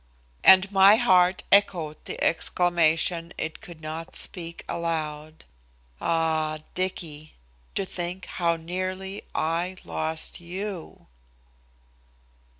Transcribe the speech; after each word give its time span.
And 0.43 0.71
my 0.71 0.95
heart 0.95 1.43
echoed 1.51 2.05
the 2.05 2.19
exclamation 2.23 3.33
could 3.37 3.81
not 3.81 4.15
speak 4.15 4.65
aloud: 4.67 5.43
"Ah! 6.01 6.57
Dicky, 6.73 7.35
to 7.75 7.85
think 7.85 8.25
how 8.25 8.55
nearly 8.55 9.21
I 9.35 9.77
lost 9.85 10.39
YOU." 10.39 11.05